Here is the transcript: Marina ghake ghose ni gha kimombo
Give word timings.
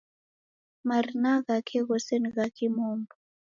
Marina 0.87 1.31
ghake 1.45 1.79
ghose 1.87 2.13
ni 2.19 2.29
gha 2.35 2.45
kimombo 2.55 3.13